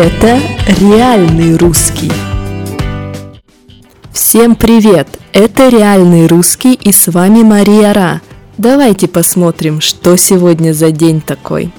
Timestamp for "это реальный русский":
0.00-2.10, 5.34-6.72